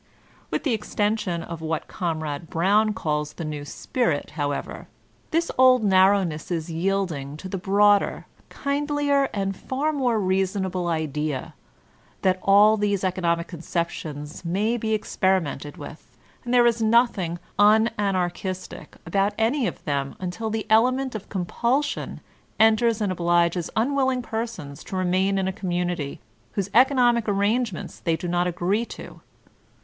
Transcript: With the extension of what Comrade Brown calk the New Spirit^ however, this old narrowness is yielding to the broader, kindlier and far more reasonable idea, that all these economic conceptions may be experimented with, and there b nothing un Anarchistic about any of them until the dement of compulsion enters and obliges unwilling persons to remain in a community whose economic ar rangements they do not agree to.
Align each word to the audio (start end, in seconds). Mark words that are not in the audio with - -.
With 0.49 0.63
the 0.63 0.73
extension 0.73 1.43
of 1.43 1.61
what 1.61 1.87
Comrade 1.87 2.49
Brown 2.49 2.91
calk 2.91 3.35
the 3.35 3.45
New 3.45 3.61
Spirit^ 3.61 4.31
however, 4.31 4.87
this 5.29 5.51
old 5.59 5.83
narrowness 5.83 6.49
is 6.49 6.71
yielding 6.71 7.37
to 7.37 7.47
the 7.47 7.59
broader, 7.59 8.25
kindlier 8.49 9.29
and 9.31 9.55
far 9.55 9.93
more 9.93 10.19
reasonable 10.19 10.87
idea, 10.87 11.53
that 12.23 12.39
all 12.41 12.77
these 12.77 13.03
economic 13.03 13.45
conceptions 13.47 14.43
may 14.43 14.75
be 14.75 14.95
experimented 14.95 15.77
with, 15.77 16.17
and 16.43 16.51
there 16.51 16.63
b 16.63 16.83
nothing 16.83 17.37
un 17.59 17.91
Anarchistic 17.99 18.95
about 19.05 19.35
any 19.37 19.67
of 19.67 19.85
them 19.85 20.15
until 20.19 20.49
the 20.49 20.65
dement 20.67 21.13
of 21.13 21.29
compulsion 21.29 22.21
enters 22.59 23.01
and 23.01 23.11
obliges 23.11 23.69
unwilling 23.75 24.23
persons 24.23 24.83
to 24.85 24.95
remain 24.95 25.37
in 25.37 25.47
a 25.47 25.53
community 25.53 26.19
whose 26.53 26.71
economic 26.73 27.27
ar 27.27 27.35
rangements 27.35 27.99
they 27.99 28.15
do 28.15 28.27
not 28.27 28.47
agree 28.47 28.83
to. 28.83 29.21